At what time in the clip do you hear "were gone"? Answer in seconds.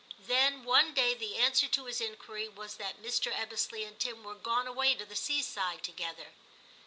4.23-4.65